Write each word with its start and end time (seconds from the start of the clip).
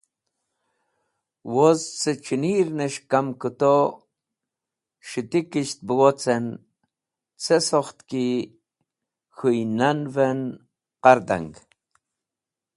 Woz 1.53 1.81
dẽ 1.99 2.19
c̃hinires̃h 2.23 2.99
kamkũto 3.09 3.75
s̃hitisht 5.09 5.79
be 5.85 5.93
wocen 5.99 6.45
ce 7.43 7.57
sokht 7.67 7.97
ki 8.09 8.25
khũynan’v 9.37 10.15
en 10.29 10.39
qardang. 11.03 11.53